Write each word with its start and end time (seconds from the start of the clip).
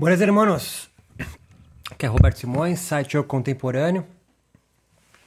Buenas 0.00 0.22
hermanos, 0.22 0.88
aqui 1.90 2.06
é 2.06 2.08
Roberto 2.08 2.38
Simões, 2.38 2.78
site 2.78 3.16
Eu 3.16 3.22
Contemporâneo. 3.22 4.06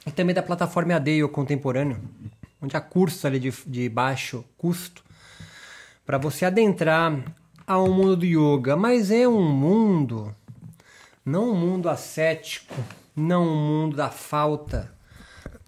E 0.04 0.10
também 0.10 0.34
da 0.34 0.42
plataforma 0.42 0.96
AD 0.96 1.12
Eu 1.12 1.28
Contemporâneo, 1.28 1.96
onde 2.60 2.76
há 2.76 2.80
cursos 2.80 3.24
ali 3.24 3.38
de, 3.38 3.54
de 3.68 3.88
baixo 3.88 4.44
custo 4.58 5.04
para 6.04 6.18
você 6.18 6.44
adentrar 6.44 7.22
ao 7.64 7.88
mundo 7.88 8.16
do 8.16 8.26
yoga, 8.26 8.74
mas 8.74 9.12
é 9.12 9.28
um 9.28 9.48
mundo, 9.48 10.34
não 11.24 11.52
um 11.52 11.54
mundo 11.54 11.88
ascético, 11.88 12.74
não 13.14 13.46
um 13.46 13.56
mundo 13.56 13.96
da 13.96 14.10
falta, 14.10 14.92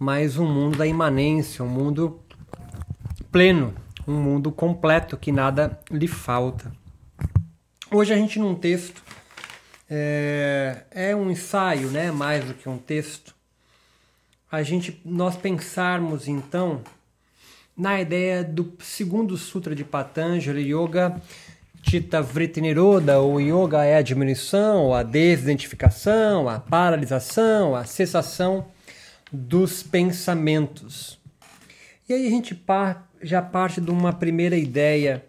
mas 0.01 0.37
um 0.37 0.53
mundo 0.53 0.79
da 0.79 0.87
imanência, 0.87 1.65
um 1.65 1.69
mundo 1.69 2.21
pleno, 3.31 3.73
um 4.05 4.21
mundo 4.21 4.51
completo 4.51 5.17
que 5.17 5.31
nada 5.31 5.79
lhe 5.93 6.09
falta. 6.09 6.73
Hoje 7.89 8.13
a 8.13 8.17
gente 8.17 8.41
num 8.41 8.53
texto 8.53 9.01
é, 9.89 10.85
é, 10.91 11.17
um 11.17 11.31
ensaio, 11.31 11.89
né, 11.91 12.11
mais 12.11 12.45
do 12.45 12.55
que 12.55 12.69
um 12.69 12.79
texto. 12.79 13.35
A 14.51 14.63
gente 14.63 15.01
nós 15.05 15.37
pensarmos 15.37 16.29
então 16.29 16.83
na 17.77 18.01
ideia 18.01 18.43
do 18.43 18.73
segundo 18.81 19.37
sutra 19.37 19.75
de 19.75 19.85
Patanjali, 19.85 20.73
Yoga 20.73 21.21
Tita 21.83 22.21
Vritti 22.21 22.61
Niroda, 22.61 23.21
o 23.21 23.39
yoga 23.39 23.85
é 23.85 23.97
a 23.97 24.03
diminuição, 24.03 24.93
a 24.93 25.05
desidentificação, 25.05 26.49
a 26.49 26.59
paralisação, 26.59 27.77
a 27.77 27.85
cessação 27.85 28.67
dos 29.31 29.85
pensamentos. 29.85 31.17
E 32.09 32.13
aí 32.13 32.27
a 32.27 32.31
gente 32.31 32.61
já 33.23 33.41
parte 33.41 33.81
de 33.81 33.91
uma 33.91 34.13
primeira 34.13 34.57
ideia 34.57 35.25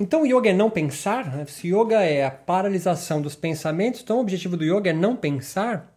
então, 0.00 0.26
yoga 0.26 0.50
é 0.50 0.52
não 0.52 0.70
pensar. 0.70 1.30
Né? 1.36 1.44
Se 1.46 1.68
yoga 1.68 2.00
é 2.02 2.24
a 2.24 2.30
paralisação 2.30 3.20
dos 3.20 3.34
pensamentos, 3.34 4.00
então 4.00 4.18
o 4.18 4.20
objetivo 4.20 4.56
do 4.56 4.64
yoga 4.64 4.90
é 4.90 4.92
não 4.92 5.16
pensar. 5.16 5.92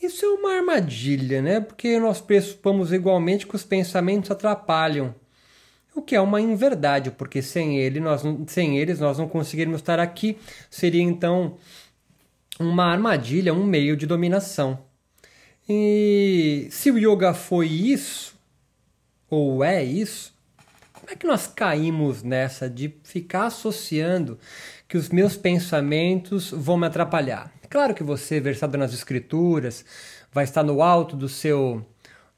Isso 0.00 0.24
é 0.24 0.28
uma 0.28 0.54
armadilha, 0.54 1.42
né? 1.42 1.60
Porque 1.60 1.98
nós 1.98 2.20
pressupomos 2.20 2.92
igualmente 2.92 3.46
que 3.46 3.56
os 3.56 3.64
pensamentos 3.64 4.30
atrapalham. 4.30 5.14
O 5.94 6.00
que 6.00 6.14
é 6.14 6.20
uma 6.20 6.40
inverdade, 6.40 7.10
porque 7.10 7.42
sem, 7.42 7.78
ele 7.78 7.98
nós, 7.98 8.22
sem 8.46 8.78
eles 8.78 9.00
nós 9.00 9.18
não 9.18 9.28
conseguiríamos 9.28 9.80
estar 9.80 9.98
aqui. 9.98 10.38
Seria 10.70 11.02
então 11.02 11.56
uma 12.60 12.84
armadilha, 12.84 13.52
um 13.52 13.64
meio 13.64 13.96
de 13.96 14.06
dominação. 14.06 14.78
E 15.68 16.68
se 16.70 16.90
o 16.92 16.98
yoga 16.98 17.34
foi 17.34 17.66
isso, 17.66 18.38
ou 19.28 19.64
é 19.64 19.82
isso, 19.82 20.32
como 21.08 21.14
é 21.14 21.16
que 21.20 21.26
nós 21.26 21.46
caímos 21.46 22.22
nessa 22.22 22.68
de 22.68 22.94
ficar 23.02 23.46
associando 23.46 24.38
que 24.86 24.98
os 24.98 25.08
meus 25.08 25.38
pensamentos 25.38 26.50
vão 26.50 26.76
me 26.76 26.86
atrapalhar? 26.86 27.50
Claro 27.70 27.94
que 27.94 28.02
você, 28.02 28.38
versado 28.38 28.76
nas 28.76 28.92
escrituras, 28.92 29.86
vai 30.30 30.44
estar 30.44 30.62
no 30.62 30.82
alto 30.82 31.16
do 31.16 31.26
seu, 31.26 31.82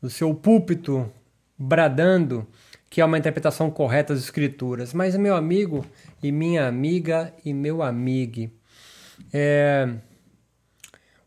do 0.01 0.09
seu 0.09 0.33
púlpito 0.33 1.11
bradando 1.59 2.47
que 2.89 3.01
é 3.01 3.05
uma 3.05 3.19
interpretação 3.19 3.73
correta 3.73 4.15
das 4.15 4.23
escrituras, 4.23 4.95
mas 4.95 5.17
meu 5.17 5.35
amigo 5.35 5.85
e 6.23 6.31
minha 6.31 6.69
amiga 6.69 7.35
e 7.45 7.53
meu 7.53 7.83
amigo, 7.83 8.51
é, 9.33 9.97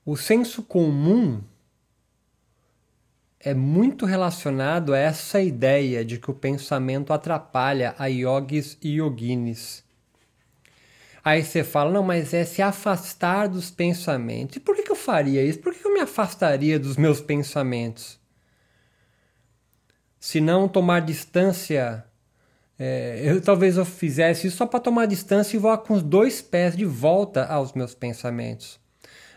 o 0.06 0.16
senso 0.16 0.64
comum 0.64 1.42
é 3.44 3.54
muito 3.54 4.06
relacionado 4.06 4.94
a 4.94 4.98
essa 4.98 5.42
ideia 5.42 6.06
de 6.06 6.18
que 6.18 6.32
o 6.32 6.34
pensamento 6.34 7.12
atrapalha 7.12 7.94
a 7.98 8.08
yogis 8.08 8.78
e 8.82 9.00
yoginis. 9.00 9.84
Aí 11.24 11.44
você 11.44 11.64
fala, 11.64 11.92
não, 11.92 12.04
mas 12.04 12.34
é 12.34 12.46
se 12.46 12.62
afastar 12.62 13.48
dos 13.48 13.70
pensamentos. 13.70 14.58
E 14.58 14.60
por 14.60 14.76
que, 14.76 14.84
que 14.84 14.92
eu 14.92 14.96
faria 14.96 15.44
isso? 15.44 15.60
Por 15.60 15.74
que, 15.74 15.80
que 15.80 15.88
eu 15.88 15.94
me 15.94 16.00
afastaria 16.00 16.80
dos 16.80 16.96
meus 16.96 17.20
pensamentos? 17.22 18.20
Se 20.20 20.40
não 20.40 20.70
tomar 20.70 21.02
distância, 21.02 22.06
é, 22.80 23.22
eu 23.24 23.42
talvez 23.42 23.76
eu 23.78 23.86
fizesse 23.86 24.48
isso 24.48 24.58
só 24.58 24.66
para 24.66 24.80
tomar 24.80 25.06
distância 25.06 25.58
e 25.58 25.60
voar 25.60 25.80
com 25.80 25.94
os 25.94 26.02
dois 26.02 26.42
pés 26.42 26.76
de 26.76 26.86
volta 26.86 27.46
aos 27.46 27.74
meus 27.74 27.94
pensamentos. 27.94 28.80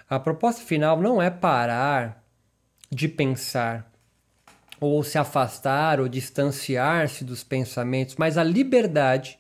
A 0.08 0.20
proposta 0.20 0.62
final 0.62 1.00
não 1.00 1.20
é 1.20 1.28
parar 1.28 2.24
de 2.90 3.08
pensar, 3.08 3.92
ou 4.80 5.02
se 5.02 5.18
afastar 5.18 6.00
ou 6.00 6.08
distanciar-se 6.08 7.24
dos 7.24 7.42
pensamentos, 7.42 8.16
mas 8.16 8.36
a 8.36 8.44
liberdade 8.44 9.38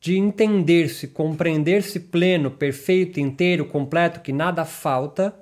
de 0.00 0.16
entender-se, 0.16 1.08
compreender-se 1.08 2.00
pleno, 2.00 2.50
perfeito, 2.50 3.20
inteiro, 3.20 3.66
completo, 3.66 4.20
que 4.20 4.32
nada 4.32 4.64
falta. 4.64 5.38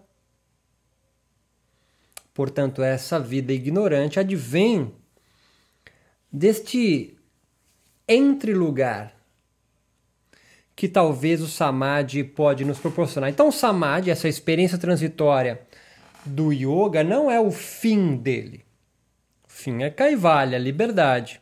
Portanto, 2.35 2.83
essa 2.83 3.21
vida 3.21 3.53
ignorante 3.53 4.19
advém 4.19 4.93
deste 6.31 7.17
entre 8.07 8.53
lugar 8.53 9.17
que 10.75 10.89
talvez 10.89 11.41
o 11.41 11.49
samadhi 11.49 12.23
pode 12.23 12.65
nos 12.65 12.79
proporcionar. 12.79 13.31
Então, 13.31 13.49
o 13.49 13.53
samadhi, 13.53 14.11
essa 14.11 14.29
experiência 14.29 14.79
transitória 14.79 15.61
do 16.29 16.53
yoga 16.53 17.03
não 17.03 17.31
é 17.31 17.41
o 17.41 17.51
fim 17.51 18.17
dele. 18.17 18.65
O 19.47 19.51
fim 19.51 19.83
é 19.83 19.91
Kaivalya, 19.91 20.59
liberdade. 20.59 21.41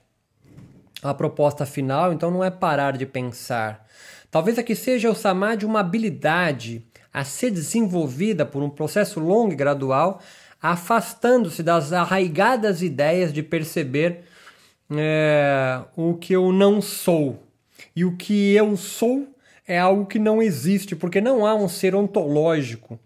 A 1.03 1.13
proposta 1.13 1.67
final, 1.67 2.13
então, 2.13 2.31
não 2.31 2.43
é 2.43 2.51
parar 2.51 2.97
de 2.97 3.05
pensar. 3.05 3.87
Talvez 4.31 4.59
aqui 4.59 4.75
seja 4.75 5.11
o 5.11 5.15
samadhi 5.15 5.67
uma 5.67 5.81
habilidade 5.81 6.85
a 7.13 7.25
ser 7.25 7.51
desenvolvida 7.51 8.45
por 8.45 8.63
um 8.63 8.71
processo 8.71 9.21
longo 9.21 9.53
e 9.53 9.57
gradual, 9.57 10.21
afastando-se 10.61 11.63
das 11.63 11.93
arraigadas 11.93 12.83
ideias 12.83 13.33
de 13.33 13.43
perceber 13.43 14.25
é, 14.91 15.81
o 15.97 16.15
que 16.15 16.33
eu 16.33 16.53
não 16.53 16.81
sou. 16.81 17.43
E 17.95 18.05
o 18.05 18.17
que 18.17 18.55
eu 18.55 18.77
sou 18.77 19.27
é 19.67 19.79
algo 19.79 20.07
que 20.07 20.19
não 20.19 20.43
existe, 20.43 20.95
porque 20.95 21.21
não 21.21 21.47
há 21.47 21.55
um 21.55 21.69
ser 21.69 21.95
ontológico 21.95 22.99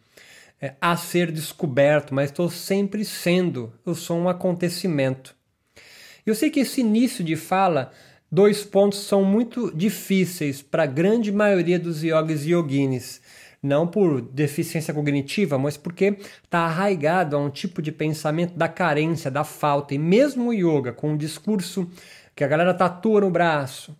é, 0.60 0.74
a 0.80 0.96
ser 0.96 1.32
descoberto, 1.32 2.14
mas 2.14 2.30
estou 2.30 2.50
sempre 2.50 3.04
sendo. 3.04 3.72
Eu 3.86 3.94
sou 3.94 4.18
um 4.18 4.28
acontecimento. 4.28 5.34
Eu 6.26 6.34
sei 6.34 6.50
que 6.50 6.60
esse 6.60 6.82
início 6.82 7.24
de 7.24 7.34
fala, 7.34 7.90
dois 8.30 8.62
pontos 8.62 9.00
são 9.00 9.24
muito 9.24 9.74
difíceis 9.74 10.60
para 10.60 10.82
a 10.82 10.86
grande 10.86 11.32
maioria 11.32 11.78
dos 11.78 12.02
yogis 12.02 12.44
e 12.44 12.50
yoginis. 12.50 13.22
Não 13.62 13.86
por 13.86 14.22
deficiência 14.22 14.94
cognitiva, 14.94 15.58
mas 15.58 15.76
porque 15.76 16.16
está 16.44 16.60
arraigado 16.60 17.36
a 17.36 17.38
um 17.38 17.50
tipo 17.50 17.82
de 17.82 17.92
pensamento 17.92 18.54
da 18.54 18.68
carência, 18.68 19.30
da 19.30 19.44
falta. 19.44 19.94
E 19.94 19.98
mesmo 19.98 20.48
o 20.48 20.52
yoga, 20.52 20.92
com 20.92 21.14
o 21.14 21.18
discurso 21.18 21.90
que 22.34 22.44
a 22.44 22.48
galera 22.48 22.72
tatua 22.72 23.20
no 23.20 23.30
braço, 23.30 23.94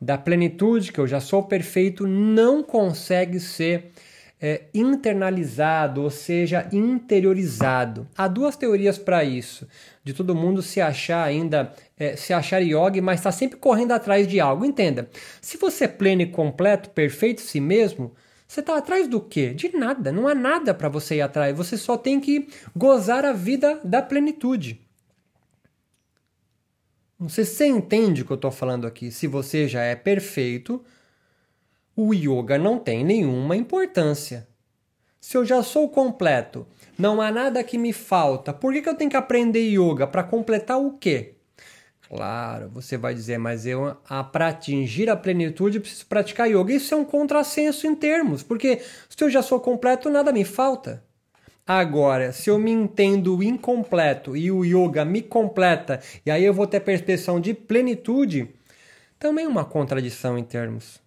da 0.00 0.16
plenitude, 0.16 0.92
que 0.92 0.98
eu 0.98 1.06
já 1.06 1.20
sou 1.20 1.42
perfeito, 1.42 2.06
não 2.06 2.62
consegue 2.62 3.40
ser 3.40 3.92
é, 4.40 4.64
internalizado, 4.74 6.02
ou 6.02 6.10
seja, 6.10 6.68
interiorizado. 6.72 8.06
Há 8.16 8.28
duas 8.28 8.56
teorias 8.56 8.98
para 8.98 9.24
isso, 9.24 9.66
de 10.02 10.12
todo 10.12 10.34
mundo 10.34 10.62
se 10.62 10.80
achar 10.80 11.24
ainda, 11.24 11.72
é, 11.96 12.16
se 12.16 12.32
achar 12.32 12.60
yogi, 12.60 13.00
mas 13.00 13.20
está 13.20 13.32
sempre 13.32 13.58
correndo 13.58 13.92
atrás 13.92 14.26
de 14.28 14.40
algo. 14.40 14.64
Entenda, 14.64 15.08
se 15.40 15.56
você 15.56 15.84
é 15.84 15.88
pleno 15.88 16.22
e 16.22 16.26
completo, 16.26 16.90
perfeito 16.90 17.40
si 17.40 17.60
mesmo, 17.60 18.12
você 18.46 18.60
está 18.60 18.76
atrás 18.76 19.08
do 19.08 19.20
quê? 19.20 19.54
De 19.54 19.74
nada, 19.76 20.12
não 20.12 20.28
há 20.28 20.34
nada 20.34 20.74
para 20.74 20.88
você 20.88 21.16
ir 21.16 21.22
atrás, 21.22 21.56
você 21.56 21.76
só 21.76 21.96
tem 21.96 22.20
que 22.20 22.48
gozar 22.76 23.24
a 23.24 23.32
vida 23.32 23.80
da 23.82 24.02
plenitude. 24.02 24.80
Não 27.18 27.28
sei 27.28 27.44
se 27.44 27.54
você 27.54 27.66
entende 27.66 28.22
o 28.22 28.24
que 28.26 28.32
eu 28.32 28.36
estou 28.36 28.50
falando 28.50 28.86
aqui. 28.86 29.10
Se 29.10 29.26
você 29.26 29.66
já 29.66 29.82
é 29.82 29.94
perfeito, 29.94 30.84
o 31.96 32.12
yoga 32.12 32.58
não 32.58 32.78
tem 32.78 33.04
nenhuma 33.04 33.56
importância. 33.56 34.46
Se 35.20 35.36
eu 35.36 35.44
já 35.44 35.62
sou 35.62 35.88
completo, 35.88 36.66
não 36.98 37.20
há 37.20 37.30
nada 37.30 37.64
que 37.64 37.78
me 37.78 37.92
falta, 37.92 38.52
por 38.52 38.72
que, 38.72 38.82
que 38.82 38.88
eu 38.88 38.94
tenho 38.94 39.10
que 39.10 39.16
aprender 39.16 39.60
yoga? 39.60 40.06
Para 40.06 40.22
completar 40.22 40.78
o 40.78 40.92
quê? 40.98 41.34
Claro, 42.08 42.68
você 42.68 42.96
vai 42.96 43.14
dizer, 43.14 43.38
mas 43.38 43.64
eu, 43.64 43.96
para 44.30 44.48
atingir 44.48 45.08
a 45.08 45.16
plenitude, 45.16 45.80
preciso 45.80 46.06
praticar 46.06 46.48
yoga. 46.48 46.72
Isso 46.72 46.92
é 46.94 46.96
um 46.96 47.04
contrassenso 47.04 47.86
em 47.86 47.94
termos, 47.94 48.42
porque 48.42 48.82
se 49.08 49.24
eu 49.24 49.30
já 49.30 49.42
sou 49.42 49.58
completo, 49.58 50.10
nada 50.10 50.30
me 50.30 50.44
falta. 50.44 51.02
Agora, 51.66 52.30
se 52.30 52.50
eu 52.50 52.58
me 52.58 52.70
entendo 52.70 53.42
incompleto 53.42 54.36
e 54.36 54.52
o 54.52 54.64
yoga 54.64 55.04
me 55.04 55.22
completa, 55.22 56.00
e 56.26 56.30
aí 56.30 56.44
eu 56.44 56.52
vou 56.52 56.66
ter 56.66 56.76
a 56.76 56.80
percepção 56.82 57.40
de 57.40 57.54
plenitude, 57.54 58.50
também 59.18 59.46
é 59.46 59.48
uma 59.48 59.64
contradição 59.64 60.36
em 60.36 60.44
termos. 60.44 61.03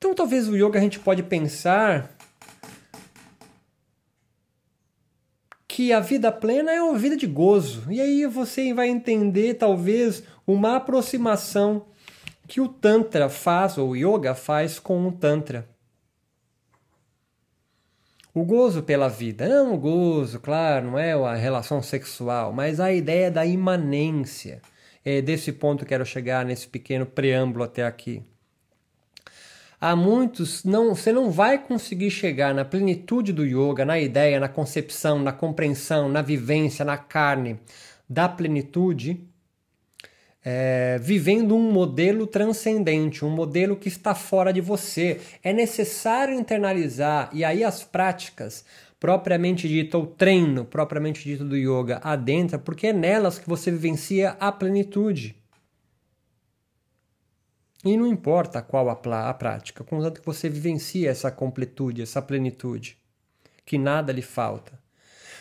Então, 0.00 0.14
talvez 0.14 0.48
o 0.48 0.56
yoga 0.56 0.78
a 0.78 0.82
gente 0.82 0.98
pode 0.98 1.22
pensar 1.22 2.16
que 5.68 5.92
a 5.92 6.00
vida 6.00 6.32
plena 6.32 6.72
é 6.72 6.80
uma 6.80 6.98
vida 6.98 7.14
de 7.18 7.26
gozo. 7.26 7.84
E 7.92 8.00
aí 8.00 8.24
você 8.24 8.72
vai 8.72 8.88
entender, 8.88 9.54
talvez, 9.54 10.22
uma 10.46 10.76
aproximação 10.76 11.84
que 12.48 12.62
o 12.62 12.66
Tantra 12.66 13.28
faz, 13.28 13.76
ou 13.76 13.90
o 13.90 13.94
Yoga 13.96 14.34
faz 14.34 14.78
com 14.78 15.06
o 15.06 15.12
Tantra. 15.12 15.68
O 18.32 18.42
gozo 18.42 18.82
pela 18.82 19.06
vida. 19.06 19.46
Não 19.46 19.74
o 19.74 19.78
gozo, 19.78 20.40
claro, 20.40 20.92
não 20.92 20.98
é 20.98 21.12
a 21.12 21.34
relação 21.34 21.82
sexual, 21.82 22.54
mas 22.54 22.80
a 22.80 22.90
ideia 22.90 23.30
da 23.30 23.44
imanência. 23.44 24.62
É 25.04 25.20
desse 25.20 25.52
ponto 25.52 25.80
que 25.84 25.90
quero 25.90 26.06
chegar 26.06 26.42
nesse 26.42 26.66
pequeno 26.66 27.04
preâmbulo 27.04 27.64
até 27.64 27.84
aqui. 27.84 28.24
Há 29.80 29.96
muitos, 29.96 30.62
não, 30.62 30.94
você 30.94 31.10
não 31.10 31.30
vai 31.30 31.56
conseguir 31.56 32.10
chegar 32.10 32.54
na 32.54 32.66
plenitude 32.66 33.32
do 33.32 33.46
yoga, 33.46 33.82
na 33.82 33.98
ideia, 33.98 34.38
na 34.38 34.48
concepção, 34.48 35.18
na 35.18 35.32
compreensão, 35.32 36.06
na 36.06 36.20
vivência, 36.20 36.84
na 36.84 36.98
carne 36.98 37.58
da 38.06 38.28
plenitude, 38.28 39.26
é, 40.44 40.98
vivendo 41.00 41.56
um 41.56 41.72
modelo 41.72 42.26
transcendente, 42.26 43.24
um 43.24 43.30
modelo 43.30 43.74
que 43.74 43.88
está 43.88 44.14
fora 44.14 44.52
de 44.52 44.60
você. 44.60 45.18
É 45.42 45.50
necessário 45.50 46.38
internalizar, 46.38 47.30
e 47.32 47.42
aí 47.42 47.64
as 47.64 47.82
práticas 47.82 48.66
propriamente 48.98 49.66
dito, 49.66 49.96
o 49.96 50.06
treino 50.06 50.62
propriamente 50.66 51.24
dito 51.24 51.42
do 51.42 51.56
yoga 51.56 52.00
adentra, 52.04 52.58
porque 52.58 52.88
é 52.88 52.92
nelas 52.92 53.38
que 53.38 53.48
você 53.48 53.70
vivencia 53.70 54.36
a 54.38 54.52
plenitude. 54.52 55.39
E 57.84 57.96
não 57.96 58.06
importa 58.06 58.60
qual 58.60 58.88
a, 58.88 59.28
a 59.28 59.34
prática, 59.34 59.82
contanto 59.82 60.20
que 60.20 60.26
você 60.26 60.48
vivencia 60.48 61.10
essa 61.10 61.30
completude, 61.30 62.02
essa 62.02 62.20
plenitude, 62.20 62.98
que 63.64 63.78
nada 63.78 64.12
lhe 64.12 64.22
falta. 64.22 64.78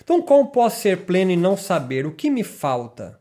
Então, 0.02 0.22
como 0.22 0.52
posso 0.52 0.82
ser 0.82 1.06
pleno 1.06 1.32
e 1.32 1.38
não 1.38 1.58
saber 1.58 2.06
o 2.06 2.16
que 2.16 2.30
me 2.30 2.44
falta? 2.44 3.20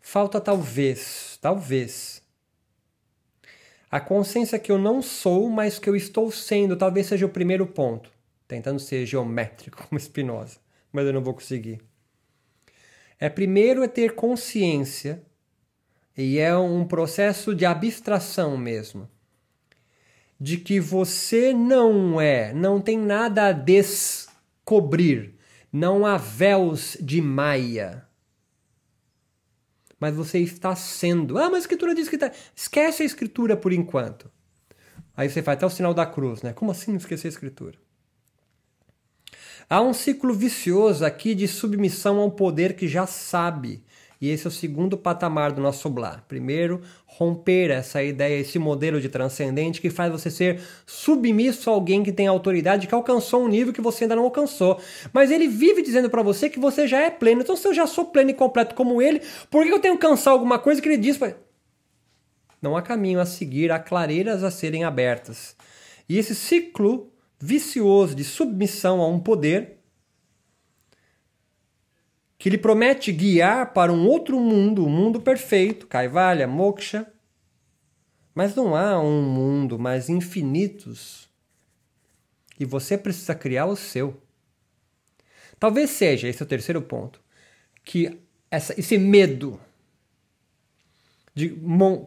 Falta 0.00 0.40
talvez, 0.40 1.36
talvez, 1.40 2.22
a 3.90 4.00
consciência 4.00 4.58
que 4.58 4.70
eu 4.70 4.78
não 4.78 5.00
sou, 5.00 5.48
mas 5.48 5.78
que 5.78 5.88
eu 5.88 5.96
estou 5.96 6.30
sendo, 6.30 6.76
talvez 6.76 7.06
seja 7.06 7.26
o 7.26 7.30
primeiro 7.30 7.66
ponto. 7.66 8.10
Tentando 8.46 8.78
ser 8.78 9.06
geométrico 9.06 9.78
como 9.88 9.98
Spinoza, 9.98 10.58
mas 10.92 11.06
eu 11.06 11.12
não 11.12 11.22
vou 11.22 11.34
conseguir. 11.34 11.80
É 13.18 13.28
primeiro 13.28 13.82
é 13.82 13.88
ter 13.88 14.14
consciência, 14.14 15.24
e 16.16 16.38
é 16.38 16.56
um 16.56 16.86
processo 16.86 17.54
de 17.54 17.64
abstração 17.64 18.56
mesmo, 18.56 19.08
de 20.40 20.56
que 20.56 20.80
você 20.80 21.52
não 21.52 22.20
é, 22.20 22.52
não 22.52 22.80
tem 22.80 22.98
nada 22.98 23.48
a 23.48 23.52
descobrir, 23.52 25.34
não 25.72 26.06
há 26.06 26.16
véus 26.16 26.96
de 27.00 27.20
maia 27.20 28.06
mas 29.98 30.14
você 30.14 30.38
está 30.38 30.74
sendo. 30.76 31.38
Ah, 31.38 31.46
mas 31.46 31.54
a 31.54 31.58
escritura 31.60 31.94
diz 31.94 32.08
que 32.08 32.16
está. 32.16 32.30
Esquece 32.54 33.02
a 33.02 33.06
escritura 33.06 33.56
por 33.56 33.72
enquanto. 33.72 34.30
Aí 35.16 35.28
você 35.28 35.42
faz 35.42 35.56
até 35.56 35.66
o 35.66 35.70
sinal 35.70 35.94
da 35.94 36.04
cruz, 36.04 36.42
né? 36.42 36.52
Como 36.52 36.70
assim 36.70 36.94
esquecer 36.94 37.28
a 37.28 37.30
escritura? 37.30 37.78
Há 39.68 39.80
um 39.80 39.94
ciclo 39.94 40.34
vicioso 40.34 41.04
aqui 41.04 41.34
de 41.34 41.48
submissão 41.48 42.20
a 42.20 42.24
um 42.24 42.30
poder 42.30 42.76
que 42.76 42.86
já 42.86 43.06
sabe 43.06 43.82
e 44.20 44.30
esse 44.30 44.46
é 44.46 44.48
o 44.48 44.52
segundo 44.52 44.96
patamar 44.96 45.52
do 45.52 45.60
nosso 45.60 45.90
blá. 45.90 46.22
Primeiro, 46.26 46.80
romper 47.06 47.70
essa 47.70 48.02
ideia, 48.02 48.40
esse 48.40 48.58
modelo 48.58 49.00
de 49.00 49.08
transcendente 49.08 49.80
que 49.80 49.90
faz 49.90 50.10
você 50.10 50.30
ser 50.30 50.60
submisso 50.86 51.68
a 51.68 51.72
alguém 51.72 52.02
que 52.02 52.12
tem 52.12 52.26
autoridade, 52.26 52.86
que 52.86 52.94
alcançou 52.94 53.44
um 53.44 53.48
nível 53.48 53.72
que 53.72 53.80
você 53.80 54.04
ainda 54.04 54.16
não 54.16 54.24
alcançou. 54.24 54.80
Mas 55.12 55.30
ele 55.30 55.46
vive 55.46 55.82
dizendo 55.82 56.08
para 56.08 56.22
você 56.22 56.48
que 56.48 56.58
você 56.58 56.86
já 56.86 57.00
é 57.00 57.10
pleno. 57.10 57.42
Então, 57.42 57.56
se 57.56 57.68
eu 57.68 57.74
já 57.74 57.86
sou 57.86 58.06
pleno 58.06 58.30
e 58.30 58.34
completo 58.34 58.74
como 58.74 59.02
ele, 59.02 59.20
por 59.50 59.64
que 59.64 59.70
eu 59.70 59.78
tenho 59.78 59.98
que 59.98 60.06
alcançar 60.06 60.30
alguma 60.30 60.58
coisa 60.58 60.80
que 60.80 60.88
ele 60.88 60.96
diz? 60.96 61.18
Não 62.60 62.76
há 62.76 62.82
caminho 62.82 63.20
a 63.20 63.26
seguir, 63.26 63.70
há 63.70 63.78
clareiras 63.78 64.42
a 64.42 64.50
serem 64.50 64.84
abertas. 64.84 65.54
E 66.08 66.18
esse 66.18 66.34
ciclo 66.34 67.12
vicioso 67.38 68.14
de 68.14 68.24
submissão 68.24 69.00
a 69.00 69.08
um 69.08 69.20
poder 69.20 69.75
que 72.46 72.50
lhe 72.50 72.58
promete 72.58 73.10
guiar 73.10 73.72
para 73.72 73.92
um 73.92 74.06
outro 74.06 74.38
mundo, 74.38 74.86
um 74.86 74.88
mundo 74.88 75.20
perfeito, 75.20 75.88
Kaivalya, 75.88 76.46
Moksha. 76.46 77.04
Mas 78.32 78.54
não 78.54 78.76
há 78.76 79.00
um 79.00 79.20
mundo 79.20 79.80
mais 79.80 80.08
infinitos 80.08 81.28
e 82.56 82.64
você 82.64 82.96
precisa 82.96 83.34
criar 83.34 83.66
o 83.66 83.74
seu. 83.74 84.22
Talvez 85.58 85.90
seja, 85.90 86.28
esse 86.28 86.40
é 86.40 86.44
o 86.44 86.48
terceiro 86.48 86.80
ponto, 86.80 87.20
que 87.82 88.16
essa, 88.48 88.78
esse 88.78 88.96
medo 88.96 89.58
de 91.34 91.48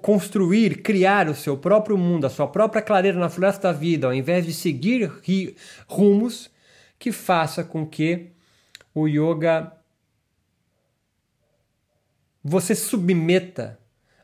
construir, 0.02 0.82
criar 0.82 1.28
o 1.28 1.36
seu 1.36 1.58
próprio 1.58 1.98
mundo, 1.98 2.24
a 2.24 2.30
sua 2.30 2.48
própria 2.48 2.82
clareira 2.82 3.20
na 3.20 3.28
floresta 3.28 3.74
da 3.74 3.78
vida, 3.78 4.08
ao 4.08 4.14
invés 4.14 4.46
de 4.46 4.54
seguir 4.54 5.12
rumos 5.86 6.50
que 6.98 7.12
faça 7.12 7.62
com 7.62 7.86
que 7.86 8.28
o 8.96 9.06
yoga 9.06 9.78
você 12.44 12.74
submeta 12.74 13.80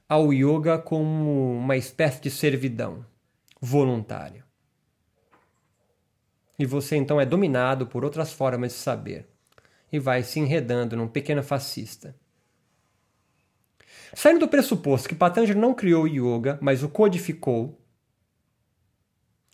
ao 0.08 0.32
yoga 0.32 0.78
como 0.78 1.58
uma 1.58 1.76
espécie 1.76 2.22
de 2.22 2.30
servidão 2.30 3.06
voluntária. 3.60 4.46
E 6.58 6.66
você 6.66 6.96
então 6.96 7.20
é 7.20 7.26
dominado 7.26 7.86
por 7.88 8.06
outras 8.06 8.32
formas 8.32 8.72
de 8.72 8.78
saber 8.78 9.28
e 9.92 10.00
vai 10.00 10.24
se 10.24 10.40
enredando 10.40 10.96
num 10.96 11.08
pequeno 11.08 11.44
fascista. 11.44 12.16
Saindo 14.14 14.42
do 14.42 14.48
pressuposto 14.48 15.10
que 15.10 15.16
Patanjali 15.16 15.60
não 15.60 15.74
criou 15.74 16.04
o 16.04 16.08
yoga, 16.08 16.58
mas 16.62 16.84
o 16.84 16.90
codificou, 16.90 17.78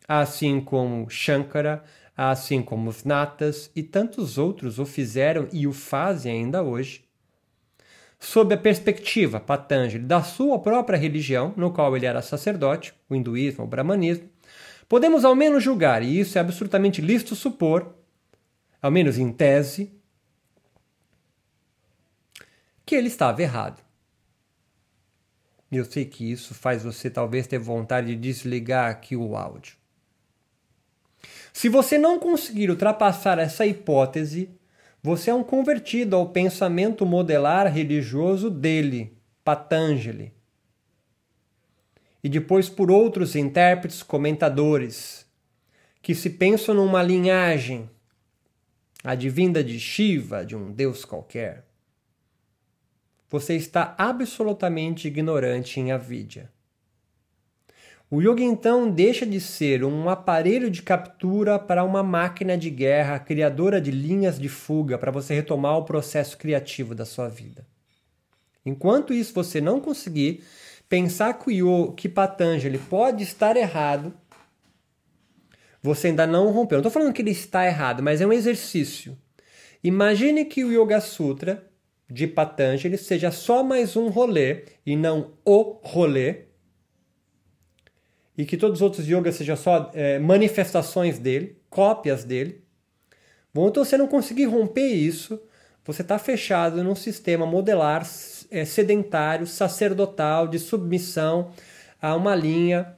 assim 0.08 0.62
como 0.62 1.10
Shankara, 1.10 1.84
assim 2.16 2.62
como 2.62 2.90
os 2.90 3.04
Natas 3.04 3.72
e 3.76 3.82
tantos 3.82 4.38
outros 4.38 4.78
o 4.78 4.86
fizeram 4.86 5.48
e 5.52 5.66
o 5.66 5.74
fazem 5.74 6.44
ainda 6.44 6.62
hoje, 6.62 7.04
sob 8.22 8.54
a 8.54 8.58
perspectiva, 8.58 9.40
Patanjali, 9.40 10.04
da 10.04 10.22
sua 10.22 10.60
própria 10.60 10.98
religião, 10.98 11.54
no 11.58 11.74
qual 11.74 11.98
ele 11.98 12.06
era 12.06 12.22
sacerdote, 12.22 12.94
o 13.10 13.16
hinduísmo, 13.16 13.64
o 13.64 13.68
brahmanismo, 13.68 14.30
podemos 14.88 15.26
ao 15.26 15.36
menos 15.36 15.64
julgar, 15.64 16.04
e 16.04 16.20
isso 16.20 16.38
é 16.38 16.42
absolutamente 16.42 17.02
lícito 17.02 17.36
supor, 17.36 17.96
ao 18.80 18.92
menos 18.92 19.18
em 19.18 19.32
tese, 19.32 19.92
que 22.86 22.94
ele 22.94 23.08
estava 23.08 23.42
errado. 23.42 23.82
Eu 25.72 25.84
sei 25.84 26.06
que 26.06 26.32
isso 26.32 26.54
faz 26.54 26.84
você 26.84 27.10
talvez 27.10 27.48
ter 27.48 27.58
vontade 27.58 28.08
de 28.08 28.16
desligar 28.16 28.92
aqui 28.92 29.16
o 29.16 29.36
áudio. 29.36 29.76
Se 31.52 31.70
você 31.70 31.98
não 31.98 32.20
conseguir 32.20 32.70
ultrapassar 32.70 33.40
essa 33.40 33.66
hipótese, 33.66 34.50
você 35.04 35.32
é 35.32 35.34
um 35.34 35.44
convertido 35.44 36.16
ao 36.16 36.30
pensamento 36.30 37.06
modelar 37.06 37.72
religioso 37.72 38.50
dele, 38.50 39.18
Patanjali. 39.44 40.32
E 42.24 42.30
depois 42.30 42.70
por 42.70 42.92
outros 42.92 43.36
intérpretes 43.36 44.04
comentadores, 44.04 45.26
que 46.02 46.14
se 46.14 46.30
pensam 46.30 46.76
numa 46.76 47.02
linhagem 47.02 47.90
advinda 49.04 49.64
de 49.64 49.80
Shiva, 49.80 50.46
de 50.46 50.56
um 50.56 50.72
deus 50.72 51.04
qualquer. 51.04 51.66
Você 53.28 53.56
está 53.56 53.96
absolutamente 53.98 55.08
ignorante 55.08 55.80
em 55.80 55.92
Avidya. 55.92 56.52
O 58.14 58.22
yoga 58.22 58.44
então 58.44 58.92
deixa 58.92 59.26
de 59.26 59.40
ser 59.40 59.86
um 59.86 60.10
aparelho 60.10 60.70
de 60.70 60.82
captura 60.82 61.58
para 61.58 61.82
uma 61.82 62.04
máquina 62.04 62.58
de 62.58 62.70
guerra 62.70 63.18
criadora 63.18 63.80
de 63.80 63.90
linhas 63.90 64.38
de 64.38 64.50
fuga 64.50 64.98
para 64.98 65.10
você 65.10 65.34
retomar 65.34 65.78
o 65.78 65.86
processo 65.86 66.38
criativo 66.38 66.94
da 66.94 67.06
sua 67.06 67.30
vida. 67.30 67.66
Enquanto 68.66 69.14
isso 69.14 69.34
você 69.34 69.62
não 69.62 69.80
conseguir 69.80 70.44
pensar 70.90 71.36
que 71.36 71.54
yoga, 71.54 71.94
que 71.94 72.10
Patanjali 72.10 72.78
pode 72.78 73.24
estar 73.24 73.56
errado, 73.56 74.14
você 75.82 76.08
ainda 76.08 76.28
não 76.28 76.52
rompeu. 76.52 76.80
Não 76.80 76.88
estou 76.88 76.92
falando 76.92 77.14
que 77.14 77.22
ele 77.22 77.32
está 77.32 77.66
errado, 77.66 78.04
mas 78.04 78.20
é 78.20 78.28
um 78.28 78.34
exercício. 78.34 79.18
Imagine 79.82 80.44
que 80.44 80.66
o 80.66 80.72
Yoga 80.84 81.00
Sutra 81.00 81.66
de 82.10 82.28
Patanjali 82.28 82.98
seja 82.98 83.32
só 83.32 83.64
mais 83.64 83.96
um 83.96 84.10
rolê 84.10 84.66
e 84.86 84.98
não 84.98 85.32
o 85.46 85.80
rolê 85.82 86.51
e 88.38 88.46
que 88.46 88.58
todos 88.58 88.78
os 88.78 88.82
outros 88.82 89.08
yogas 89.08 89.36
sejam 89.36 89.56
só 89.56 89.92
é, 89.94 90.20
manifestações 90.20 91.20
dele, 91.20 91.58
cópias 91.70 92.24
dele. 92.24 92.64
Bom, 93.54 93.68
então 93.68 93.84
você 93.84 93.98
não 93.98 94.08
conseguir 94.08 94.46
romper 94.46 94.88
isso, 94.88 95.42
você 95.84 96.02
está 96.02 96.18
fechado 96.18 96.84
num 96.84 96.96
sistema 96.96 97.46
modelar 97.46 98.08
é, 98.50 98.66
sedentário, 98.66 99.46
sacerdotal, 99.48 100.48
de 100.48 100.60
submissão 100.60 101.52
a 102.02 102.16
uma 102.16 102.36
linha 102.36 102.96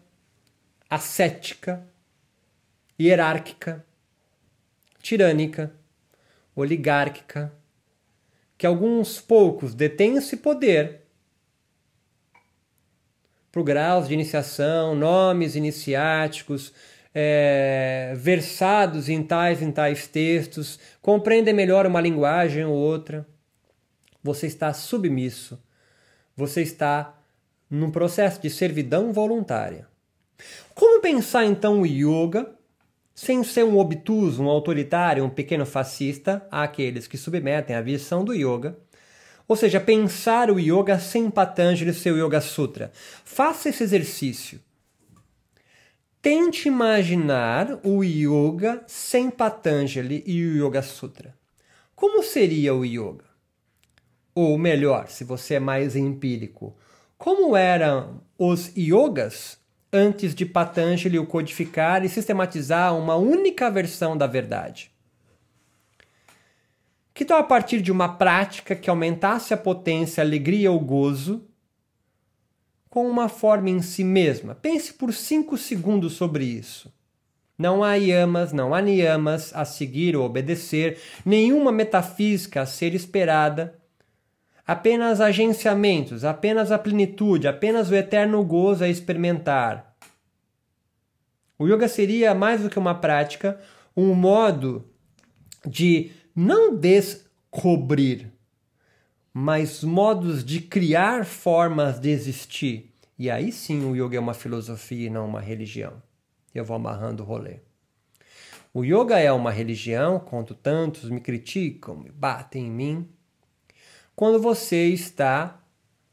ascética, 0.89 1.87
hierárquica, 2.99 3.85
tirânica, 5.01 5.73
oligárquica, 6.55 7.53
que 8.57 8.65
alguns 8.65 9.19
poucos 9.19 9.73
detêm 9.73 10.17
esse 10.17 10.37
poder 10.37 11.02
por 13.53 13.63
graus 13.63 14.07
de 14.07 14.15
iniciação, 14.15 14.95
nomes 14.95 15.55
iniciáticos, 15.55 16.73
é, 17.13 18.11
versados 18.17 19.07
em 19.07 19.21
tais 19.21 19.61
e 19.61 19.71
tais 19.71 20.07
textos, 20.07 20.79
compreendem 21.03 21.53
melhor 21.53 21.85
uma 21.85 22.01
linguagem 22.01 22.65
ou 22.65 22.73
outra. 22.73 23.27
Você 24.23 24.47
está 24.47 24.73
submisso. 24.73 25.61
Você 26.35 26.63
está 26.63 27.15
num 27.69 27.91
processo 27.91 28.41
de 28.41 28.49
servidão 28.49 29.13
voluntária. 29.13 29.87
Como 30.73 30.99
pensar 30.99 31.45
então 31.45 31.81
o 31.81 31.85
yoga 31.85 32.51
sem 33.13 33.43
ser 33.43 33.65
um 33.65 33.77
obtuso, 33.77 34.41
um 34.41 34.49
autoritário, 34.49 35.23
um 35.23 35.29
pequeno 35.29 35.67
fascista 35.67 36.43
àqueles 36.49 37.05
que 37.05 37.19
submetem 37.19 37.75
a 37.75 37.81
visão 37.81 38.25
do 38.25 38.33
yoga? 38.33 38.75
Ou 39.53 39.57
seja, 39.57 39.79
pensar 39.79 40.49
o 40.49 40.59
yoga 40.59 40.97
sem 40.97 41.29
Patanjali 41.29 41.91
e 41.91 41.93
seu 41.93 42.17
Yoga 42.17 42.41
Sutra. 42.41 42.91
Faça 43.23 43.69
esse 43.69 43.83
exercício. 43.83 44.59
Tente 46.19 46.67
imaginar 46.67 47.79
o 47.83 48.03
yoga 48.03 48.83
sem 48.87 49.29
Patanjali 49.29 50.23
e 50.25 50.43
o 50.43 50.65
Yoga 50.65 50.81
Sutra. 50.81 51.35
Como 51.95 52.23
seria 52.23 52.73
o 52.73 52.83
yoga? 52.83 53.25
Ou 54.33 54.57
melhor, 54.57 55.07
se 55.09 55.23
você 55.23 55.53
é 55.53 55.59
mais 55.59 55.95
empírico, 55.95 56.75
como 57.15 57.55
eram 57.55 58.23
os 58.39 58.75
yogas 58.75 59.59
antes 59.91 60.33
de 60.33 60.47
Patanjali 60.47 61.19
o 61.19 61.27
codificar 61.27 62.03
e 62.03 62.09
sistematizar 62.09 62.97
uma 62.97 63.17
única 63.17 63.69
versão 63.69 64.17
da 64.17 64.25
verdade? 64.25 64.92
Que 67.13 67.23
tal 67.23 67.39
a 67.39 67.43
partir 67.43 67.81
de 67.81 67.91
uma 67.91 68.09
prática 68.09 68.75
que 68.75 68.89
aumentasse 68.89 69.53
a 69.53 69.57
potência, 69.57 70.23
a 70.23 70.25
alegria 70.25 70.71
ou 70.71 70.79
gozo 70.79 71.47
com 72.89 73.09
uma 73.09 73.27
forma 73.27 73.69
em 73.69 73.81
si 73.81 74.03
mesma. 74.03 74.53
Pense 74.53 74.93
por 74.93 75.13
cinco 75.13 75.57
segundos 75.57 76.13
sobre 76.13 76.45
isso. 76.45 76.93
Não 77.57 77.83
há 77.83 77.95
yamas, 77.95 78.51
não 78.51 78.73
há 78.73 78.81
niyamas 78.81 79.51
a 79.55 79.63
seguir 79.65 80.15
ou 80.15 80.25
obedecer, 80.25 80.99
nenhuma 81.25 81.71
metafísica 81.71 82.61
a 82.61 82.65
ser 82.65 82.95
esperada, 82.95 83.79
apenas 84.65 85.21
agenciamentos, 85.21 86.23
apenas 86.23 86.71
a 86.71 86.79
plenitude, 86.79 87.47
apenas 87.47 87.89
o 87.89 87.95
eterno 87.95 88.43
gozo 88.43 88.83
a 88.83 88.89
experimentar. 88.89 89.95
O 91.57 91.67
yoga 91.67 91.87
seria 91.87 92.33
mais 92.33 92.61
do 92.61 92.69
que 92.69 92.79
uma 92.79 92.95
prática, 92.95 93.59
um 93.95 94.13
modo 94.13 94.85
de 95.65 96.11
não 96.35 96.75
descobrir, 96.75 98.31
mas 99.33 99.83
modos 99.83 100.43
de 100.43 100.61
criar 100.61 101.25
formas 101.25 101.99
de 101.99 102.09
existir. 102.09 102.93
E 103.17 103.29
aí 103.29 103.51
sim 103.51 103.85
o 103.85 103.95
yoga 103.95 104.17
é 104.17 104.19
uma 104.19 104.33
filosofia 104.33 105.07
e 105.07 105.09
não 105.09 105.27
uma 105.27 105.41
religião. 105.41 106.01
Eu 106.53 106.65
vou 106.65 106.75
amarrando 106.75 107.23
o 107.23 107.25
rolê. 107.25 107.59
O 108.73 108.83
yoga 108.83 109.19
é 109.19 109.31
uma 109.31 109.51
religião, 109.51 110.19
quando 110.19 110.55
tantos 110.55 111.09
me 111.09 111.21
criticam, 111.21 111.95
me 111.95 112.09
batem 112.09 112.65
em 112.65 112.71
mim, 112.71 113.09
quando 114.15 114.39
você 114.39 114.87
está 114.87 115.63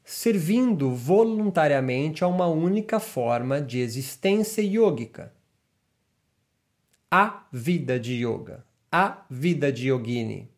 servindo 0.05 0.95
voluntariamente 0.95 2.25
a 2.25 2.27
uma 2.27 2.47
única 2.47 3.01
forma 3.01 3.63
de 3.63 3.79
existência 3.79 4.61
yógica. 4.61 5.33
A 7.11 7.47
vida 7.51 7.99
de 7.99 8.25
yoga, 8.27 8.65
a 8.91 9.25
vida 9.31 9.73
de 9.73 9.89
yogini. 9.89 10.51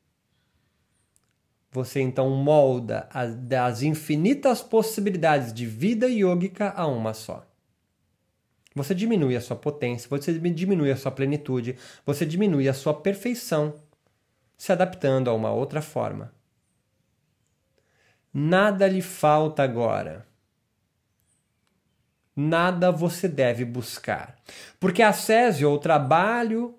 Você 1.71 2.01
então 2.01 2.31
molda 2.31 3.09
as, 3.11 3.35
das 3.35 3.83
infinitas 3.83 4.63
possibilidades 4.63 5.53
de 5.53 5.67
vida 5.67 6.07
yógica 6.07 6.71
a 6.77 6.87
uma 6.87 7.15
só. 7.15 7.47
Você 8.75 8.95
diminui 8.95 9.37
a 9.37 9.41
sua 9.41 9.57
potência, 9.57 10.09
você 10.09 10.33
diminui 10.33 10.91
a 10.91 10.97
sua 10.97 11.11
plenitude, 11.11 11.77
você 12.07 12.25
diminui 12.25 12.69
a 12.69 12.75
sua 12.75 12.95
perfeição, 12.95 13.75
se 14.57 14.73
adaptando 14.73 15.29
a 15.29 15.35
uma 15.35 15.51
outra 15.51 15.83
forma. 15.83 16.33
Nada 18.33 18.89
lhe 18.89 19.03
falta 19.03 19.63
agora. 19.63 20.27
Nada 22.35 22.91
você 22.91 23.29
deve 23.29 23.63
buscar. 23.63 24.37
Porque 24.81 25.03
a 25.03 25.13
Césio, 25.13 25.71
o 25.71 25.79
trabalho 25.79 26.75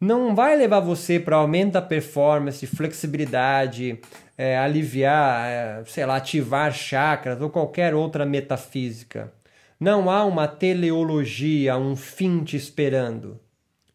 não 0.00 0.34
vai 0.34 0.56
levar 0.56 0.80
você 0.80 1.18
para 1.18 1.36
aumento 1.36 1.72
da 1.72 1.82
performance, 1.82 2.66
flexibilidade, 2.66 3.98
é, 4.36 4.56
aliviar, 4.58 5.48
é, 5.48 5.84
sei 5.86 6.04
lá, 6.04 6.16
ativar 6.16 6.72
chakras 6.72 7.40
ou 7.40 7.48
qualquer 7.48 7.94
outra 7.94 8.26
metafísica. 8.26 9.32
Não 9.80 10.10
há 10.10 10.24
uma 10.24 10.46
teleologia, 10.46 11.76
um 11.76 11.96
fim 11.96 12.44
te 12.44 12.56
esperando. 12.56 13.40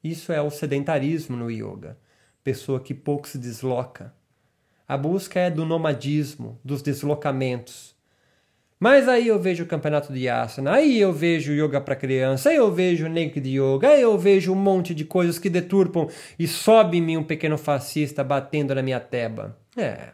Isso 0.04 0.32
é 0.32 0.42
o 0.42 0.50
sedentarismo 0.50 1.38
no 1.38 1.52
yoga, 1.52 1.98
pessoa 2.44 2.80
que 2.80 2.94
pouco 2.94 3.28
se 3.28 3.38
desloca. 3.38 4.14
A 4.88 4.98
busca 4.98 5.40
é 5.40 5.50
do 5.50 5.64
nomadismo, 5.64 6.60
dos 6.64 6.82
deslocamentos. 6.82 7.96
Mas 8.82 9.08
aí 9.08 9.28
eu 9.28 9.38
vejo 9.38 9.64
o 9.64 9.68
campeonato 9.68 10.12
de 10.12 10.28
asana, 10.28 10.74
aí 10.74 11.00
eu 11.00 11.14
vejo 11.14 11.54
yoga 11.54 11.80
para 11.80 11.96
criança, 11.96 12.50
aí 12.50 12.56
eu 12.56 12.74
vejo 12.74 13.08
naked 13.08 13.48
yoga, 13.48 13.90
aí 13.90 14.02
eu 14.02 14.18
vejo 14.18 14.52
um 14.52 14.56
monte 14.56 14.96
de 14.96 15.06
coisas 15.06 15.38
que 15.38 15.52
deturpam 15.52 16.08
e 16.40 16.48
sobe 16.48 16.98
em 16.98 17.02
mim 17.02 17.18
um 17.18 17.24
pequeno 17.24 17.60
fascista 17.60 18.24
batendo 18.24 18.74
na 18.74 18.82
minha 18.82 19.00
teba. 19.00 19.56
É. 19.78 20.14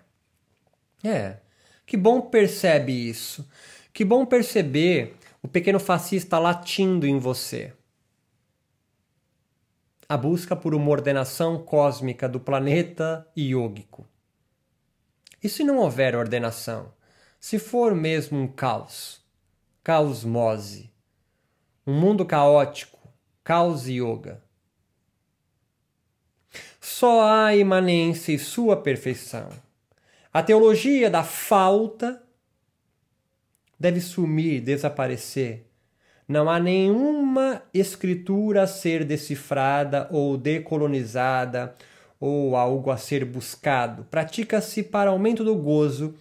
É. 1.01 1.37
Que 1.85 1.95
bom 1.95 2.19
percebe 2.19 2.91
isso. 2.91 3.49
Que 3.93 4.03
bom 4.03 4.25
perceber 4.25 5.15
o 5.41 5.47
pequeno 5.47 5.79
fascista 5.79 6.37
latindo 6.37 7.07
em 7.07 7.19
você. 7.19 7.71
A 10.09 10.17
busca 10.17 10.57
por 10.57 10.75
uma 10.75 10.91
ordenação 10.91 11.57
cósmica 11.57 12.27
do 12.27 12.41
planeta 12.41 13.25
iógico. 13.33 14.05
E 15.41 15.47
se 15.47 15.63
não 15.63 15.77
houver 15.77 16.17
ordenação? 16.17 16.96
Se 17.39 17.59
for 17.59 17.93
mesmo 17.93 18.39
um 18.39 18.47
caos, 18.47 19.21
caosmose, 19.83 20.91
um 21.85 21.93
mundo 21.93 22.25
caótico, 22.25 22.99
caos 23.43 23.87
yoga, 23.87 24.43
só 26.79 27.21
há 27.29 27.55
imanência 27.55 28.31
e 28.31 28.39
sua 28.39 28.75
perfeição. 28.75 29.49
A 30.33 30.41
teologia 30.41 31.09
da 31.09 31.23
falta 31.23 32.21
deve 33.79 34.01
sumir, 34.01 34.61
desaparecer. 34.61 35.65
Não 36.27 36.49
há 36.49 36.59
nenhuma 36.59 37.61
escritura 37.73 38.63
a 38.63 38.67
ser 38.67 39.05
decifrada 39.05 40.07
ou 40.11 40.37
decolonizada 40.37 41.75
ou 42.19 42.55
algo 42.55 42.89
a 42.89 42.97
ser 42.97 43.23
buscado. 43.23 44.05
Pratica-se 44.05 44.83
para 44.83 45.11
aumento 45.11 45.43
do 45.43 45.55
gozo 45.55 46.15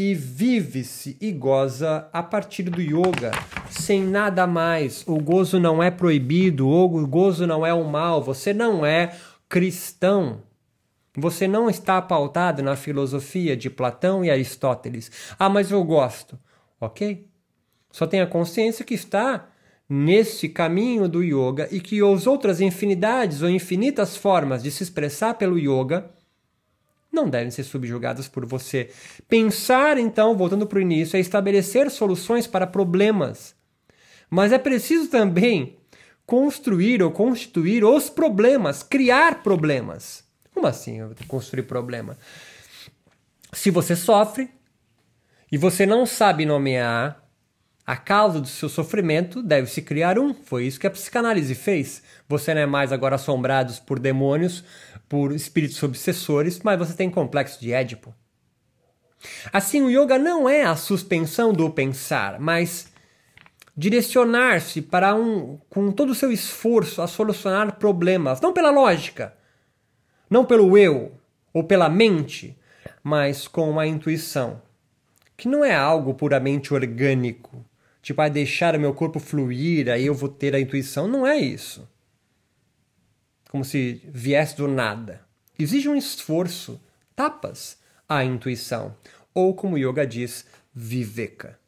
e 0.00 0.14
vive-se 0.14 1.18
e 1.20 1.30
goza 1.30 2.08
a 2.10 2.22
partir 2.22 2.62
do 2.62 2.80
yoga, 2.80 3.32
sem 3.68 4.02
nada 4.02 4.46
mais. 4.46 5.04
O 5.06 5.18
gozo 5.20 5.60
não 5.60 5.82
é 5.82 5.90
proibido, 5.90 6.66
o 6.66 7.06
gozo 7.06 7.46
não 7.46 7.66
é 7.66 7.74
o 7.74 7.84
mal, 7.84 8.22
você 8.22 8.54
não 8.54 8.86
é 8.86 9.14
cristão. 9.46 10.40
Você 11.14 11.46
não 11.46 11.68
está 11.68 12.00
pautado 12.00 12.62
na 12.62 12.76
filosofia 12.76 13.54
de 13.54 13.68
Platão 13.68 14.24
e 14.24 14.30
Aristóteles. 14.30 15.34
Ah, 15.38 15.50
mas 15.50 15.70
eu 15.70 15.84
gosto. 15.84 16.38
Ok? 16.80 17.28
Só 17.90 18.06
tenha 18.06 18.26
consciência 18.26 18.86
que 18.86 18.94
está 18.94 19.50
nesse 19.86 20.48
caminho 20.48 21.10
do 21.10 21.22
yoga 21.22 21.68
e 21.70 21.78
que 21.78 22.00
as 22.02 22.26
outras 22.26 22.62
infinidades 22.62 23.42
ou 23.42 23.50
infinitas 23.50 24.16
formas 24.16 24.62
de 24.62 24.70
se 24.70 24.82
expressar 24.82 25.34
pelo 25.34 25.58
yoga 25.58 26.10
não 27.12 27.28
devem 27.28 27.50
ser 27.50 27.64
subjugadas 27.64 28.28
por 28.28 28.46
você. 28.46 28.90
Pensar, 29.28 29.98
então, 29.98 30.36
voltando 30.36 30.66
para 30.66 30.78
o 30.78 30.82
início, 30.82 31.16
é 31.16 31.20
estabelecer 31.20 31.90
soluções 31.90 32.46
para 32.46 32.66
problemas. 32.66 33.54
Mas 34.28 34.52
é 34.52 34.58
preciso 34.58 35.08
também 35.08 35.76
construir 36.24 37.02
ou 37.02 37.10
constituir 37.10 37.84
os 37.84 38.08
problemas, 38.08 38.82
criar 38.82 39.42
problemas. 39.42 40.22
Como 40.54 40.66
assim 40.66 40.98
construir 41.26 41.64
problema? 41.64 42.16
Se 43.52 43.70
você 43.70 43.96
sofre 43.96 44.48
e 45.50 45.58
você 45.58 45.84
não 45.84 46.06
sabe 46.06 46.46
nomear 46.46 47.20
a 47.90 47.96
causa 47.96 48.40
do 48.40 48.46
seu 48.46 48.68
sofrimento, 48.68 49.42
deve-se 49.42 49.82
criar 49.82 50.16
um. 50.16 50.32
Foi 50.32 50.64
isso 50.64 50.78
que 50.78 50.86
a 50.86 50.90
psicanálise 50.92 51.56
fez. 51.56 52.04
Você 52.28 52.54
não 52.54 52.60
é 52.60 52.66
mais 52.66 52.92
agora 52.92 53.16
assombrado 53.16 53.74
por 53.84 53.98
demônios, 53.98 54.62
por 55.08 55.32
espíritos 55.32 55.82
obsessores, 55.82 56.60
mas 56.62 56.78
você 56.78 56.94
tem 56.94 57.10
complexo 57.10 57.60
de 57.60 57.72
Édipo. 57.72 58.14
Assim, 59.52 59.82
o 59.82 59.90
yoga 59.90 60.20
não 60.20 60.48
é 60.48 60.62
a 60.62 60.76
suspensão 60.76 61.52
do 61.52 61.68
pensar, 61.68 62.38
mas 62.38 62.92
direcionar-se 63.76 64.80
para 64.82 65.12
um, 65.16 65.58
com 65.68 65.90
todo 65.90 66.10
o 66.10 66.14
seu 66.14 66.30
esforço 66.30 67.02
a 67.02 67.08
solucionar 67.08 67.74
problemas, 67.76 68.40
não 68.40 68.52
pela 68.52 68.70
lógica, 68.70 69.34
não 70.30 70.44
pelo 70.44 70.78
eu 70.78 71.18
ou 71.52 71.64
pela 71.64 71.88
mente, 71.88 72.56
mas 73.02 73.48
com 73.48 73.80
a 73.80 73.84
intuição, 73.84 74.62
que 75.40 75.48
não 75.48 75.64
é 75.64 75.74
algo 75.74 76.12
puramente 76.12 76.74
orgânico, 76.74 77.49
tipo, 78.02 78.20
a 78.20 78.28
deixar 78.28 78.74
o 78.74 78.80
meu 78.80 78.94
corpo 78.94 79.18
fluir, 79.18 79.88
aí 79.88 80.06
eu 80.06 80.14
vou 80.14 80.28
ter 80.28 80.54
a 80.54 80.60
intuição. 80.60 81.06
Não 81.06 81.26
é 81.26 81.38
isso. 81.38 81.88
Como 83.48 83.64
se 83.64 84.00
viesse 84.06 84.56
do 84.56 84.68
nada. 84.68 85.20
Exige 85.58 85.88
um 85.88 85.96
esforço, 85.96 86.80
tapas 87.14 87.78
a 88.08 88.24
intuição, 88.24 88.96
ou 89.32 89.54
como 89.54 89.78
yoga 89.78 90.06
diz, 90.06 90.44
viveka. 90.74 91.58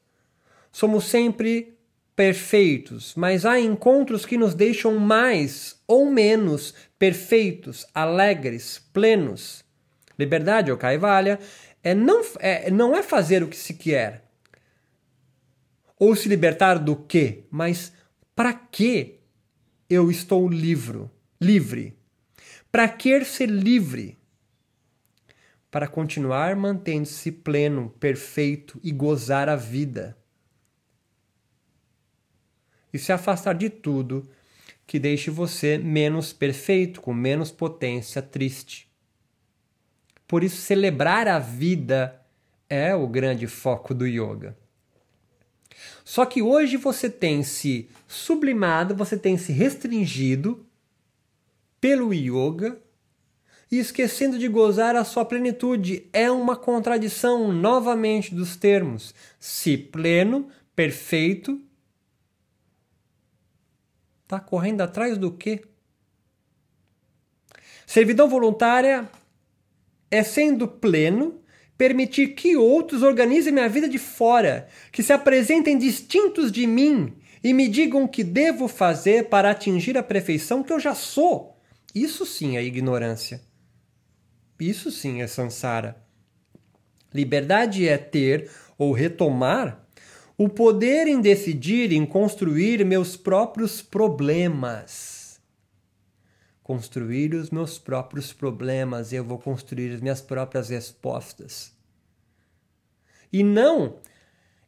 Somos 0.72 1.04
sempre 1.04 1.74
perfeitos, 2.16 3.14
mas 3.16 3.44
há 3.46 3.60
encontros 3.60 4.26
que 4.26 4.36
nos 4.36 4.54
deixam 4.54 4.96
mais 4.96 5.80
ou 5.86 6.10
menos 6.10 6.74
perfeitos, 6.98 7.86
alegres, 7.94 8.80
plenos. 8.92 9.64
Liberdade, 10.18 10.70
ou 10.70 10.76
Kaivalya, 10.76 11.38
é 11.82 11.94
não, 11.94 12.22
é, 12.38 12.70
não 12.70 12.96
é 12.96 13.02
fazer 13.02 13.42
o 13.42 13.48
que 13.48 13.56
se 13.56 13.74
quer, 13.74 14.21
ou 16.04 16.16
se 16.16 16.28
libertar 16.28 16.80
do 16.80 16.96
que, 16.96 17.44
mas 17.48 17.92
para 18.34 18.52
que 18.52 19.20
eu 19.88 20.10
estou 20.10 20.48
livre? 20.48 21.08
livre? 21.40 21.96
Para 22.72 22.88
que 22.88 23.24
ser 23.24 23.48
livre? 23.48 24.18
Para 25.70 25.86
continuar 25.86 26.56
mantendo-se 26.56 27.30
pleno, 27.30 27.88
perfeito 28.00 28.80
e 28.82 28.90
gozar 28.90 29.48
a 29.48 29.54
vida. 29.54 30.16
E 32.92 32.98
se 32.98 33.12
afastar 33.12 33.54
de 33.54 33.70
tudo 33.70 34.28
que 34.84 34.98
deixe 34.98 35.30
você 35.30 35.78
menos 35.78 36.32
perfeito, 36.32 37.00
com 37.00 37.14
menos 37.14 37.52
potência, 37.52 38.20
triste. 38.20 38.90
Por 40.26 40.42
isso, 40.42 40.56
celebrar 40.56 41.28
a 41.28 41.38
vida 41.38 42.20
é 42.68 42.92
o 42.92 43.06
grande 43.06 43.46
foco 43.46 43.94
do 43.94 44.04
yoga. 44.04 44.60
Só 46.04 46.26
que 46.26 46.42
hoje 46.42 46.76
você 46.76 47.08
tem 47.08 47.42
se 47.42 47.88
sublimado, 48.06 48.94
você 48.94 49.16
tem 49.16 49.36
se 49.36 49.52
restringido 49.52 50.66
pelo 51.80 52.12
yoga 52.12 52.80
e 53.70 53.78
esquecendo 53.78 54.38
de 54.38 54.46
gozar 54.48 54.94
a 54.94 55.04
sua 55.04 55.24
plenitude. 55.24 56.06
É 56.12 56.30
uma 56.30 56.56
contradição 56.56 57.52
novamente 57.52 58.34
dos 58.34 58.56
termos. 58.56 59.14
Se 59.40 59.76
pleno, 59.76 60.48
perfeito, 60.76 61.60
está 64.22 64.38
correndo 64.38 64.82
atrás 64.82 65.18
do 65.18 65.32
quê? 65.32 65.62
Servidão 67.86 68.28
voluntária 68.28 69.10
é 70.10 70.22
sendo 70.22 70.68
pleno 70.68 71.41
permitir 71.76 72.28
que 72.28 72.56
outros 72.56 73.02
organizem 73.02 73.52
minha 73.52 73.68
vida 73.68 73.88
de 73.88 73.98
fora, 73.98 74.68
que 74.90 75.02
se 75.02 75.12
apresentem 75.12 75.76
distintos 75.76 76.52
de 76.52 76.66
mim 76.66 77.12
e 77.42 77.52
me 77.52 77.68
digam 77.68 78.04
o 78.04 78.08
que 78.08 78.22
devo 78.22 78.68
fazer 78.68 79.28
para 79.28 79.50
atingir 79.50 79.98
a 79.98 80.02
perfeição 80.02 80.62
que 80.62 80.72
eu 80.72 80.78
já 80.78 80.94
sou. 80.94 81.56
Isso 81.94 82.24
sim 82.24 82.56
é 82.56 82.62
ignorância. 82.62 83.40
Isso 84.60 84.90
sim 84.90 85.22
é 85.22 85.26
sansara. 85.26 85.96
Liberdade 87.12 87.86
é 87.86 87.98
ter 87.98 88.50
ou 88.78 88.92
retomar 88.92 89.84
o 90.38 90.48
poder 90.48 91.06
em 91.06 91.20
decidir, 91.20 91.92
em 91.92 92.06
construir 92.06 92.84
meus 92.84 93.16
próprios 93.16 93.82
problemas 93.82 95.21
construir 96.62 97.34
os 97.34 97.50
meus 97.50 97.78
próprios 97.78 98.32
problemas, 98.32 99.12
eu 99.12 99.24
vou 99.24 99.38
construir 99.38 99.92
as 99.94 100.00
minhas 100.00 100.20
próprias 100.20 100.68
respostas. 100.68 101.72
E 103.32 103.42
não 103.42 103.96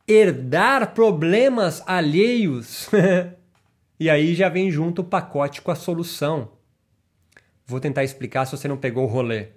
herdar 0.06 0.94
problemas 0.94 1.82
alheios. 1.86 2.88
e 3.98 4.10
aí 4.10 4.34
já 4.34 4.48
vem 4.48 4.70
junto 4.70 5.02
o 5.02 5.04
pacote 5.04 5.62
com 5.62 5.70
a 5.70 5.76
solução. 5.76 6.52
Vou 7.66 7.80
tentar 7.80 8.04
explicar 8.04 8.44
se 8.44 8.56
você 8.56 8.68
não 8.68 8.76
pegou 8.76 9.04
o 9.04 9.10
rolê. 9.10 9.48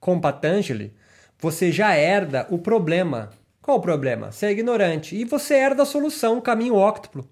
Com 0.00 0.20
Patanjali, 0.20 0.94
você 1.38 1.70
já 1.70 1.96
herda 1.96 2.46
o 2.50 2.58
problema. 2.58 3.30
Qual 3.60 3.78
o 3.78 3.82
problema? 3.82 4.32
Você 4.32 4.46
é 4.46 4.52
ignorante. 4.52 5.14
E 5.14 5.24
você 5.24 5.54
herda 5.54 5.82
a 5.82 5.86
solução, 5.86 6.38
o 6.38 6.42
caminho 6.42 6.74
óctuplo. 6.74 7.28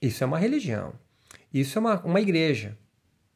Isso 0.00 0.22
é 0.22 0.26
uma 0.26 0.38
religião. 0.38 0.92
Isso 1.58 1.78
é 1.78 1.80
uma, 1.80 2.00
uma 2.02 2.20
igreja. 2.20 2.76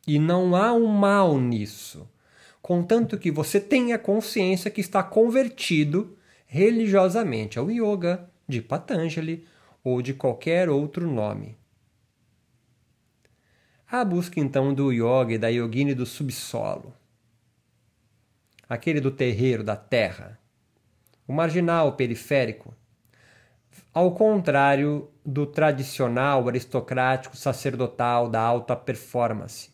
E 0.06 0.18
não 0.18 0.54
há 0.54 0.74
um 0.74 0.86
mal 0.86 1.38
nisso. 1.38 2.06
Contanto 2.60 3.16
que 3.16 3.30
você 3.30 3.58
tenha 3.58 3.98
consciência 3.98 4.70
que 4.70 4.82
está 4.82 5.02
convertido 5.02 6.18
religiosamente 6.46 7.58
ao 7.58 7.70
yoga 7.70 8.28
de 8.46 8.60
Patanjali 8.60 9.46
ou 9.82 10.02
de 10.02 10.12
qualquer 10.12 10.68
outro 10.68 11.10
nome. 11.10 11.56
A 13.90 14.04
busca 14.04 14.38
então 14.38 14.74
do 14.74 14.92
yoga 14.92 15.32
e 15.32 15.38
da 15.38 15.48
yogini 15.48 15.94
do 15.94 16.04
subsolo, 16.04 16.94
aquele 18.68 19.00
do 19.00 19.10
terreiro, 19.10 19.64
da 19.64 19.76
terra, 19.76 20.38
o 21.26 21.32
marginal 21.32 21.94
periférico, 21.94 22.74
ao 23.92 24.12
contrário 24.14 25.10
do 25.24 25.46
tradicional 25.46 26.48
aristocrático 26.48 27.36
sacerdotal 27.36 28.28
da 28.28 28.40
alta 28.40 28.76
performance. 28.76 29.70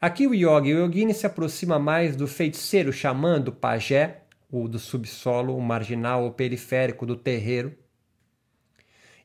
Aqui 0.00 0.26
o 0.26 0.34
yoga 0.34 0.68
e 0.68 0.74
o 0.74 0.86
yogini 0.86 1.12
se 1.12 1.26
aproxima 1.26 1.78
mais 1.78 2.14
do 2.14 2.28
feiticeiro 2.28 2.92
xamã 2.92 3.40
do 3.40 3.52
pajé, 3.52 4.22
ou 4.50 4.68
do 4.68 4.78
subsolo, 4.78 5.56
o 5.56 5.60
marginal 5.60 6.24
ou 6.24 6.30
periférico 6.30 7.04
do 7.04 7.16
terreiro. 7.16 7.76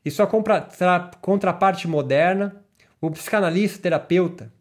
E 0.04 0.10
sua 0.10 0.26
contraparte 0.26 1.88
moderna, 1.88 2.62
o 3.00 3.10
psicanalista 3.10 3.78
terapeuta, 3.78 4.52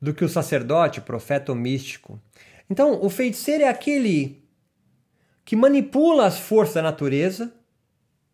do 0.00 0.14
que 0.14 0.24
o 0.24 0.28
sacerdote, 0.28 1.00
profeta 1.00 1.50
ou 1.50 1.58
místico. 1.58 2.20
Então, 2.70 3.02
o 3.02 3.08
feiticeiro 3.08 3.64
é 3.64 3.68
aquele 3.68 4.45
que 5.46 5.54
manipula 5.54 6.26
as 6.26 6.40
forças 6.40 6.74
da 6.74 6.82
natureza, 6.82 7.54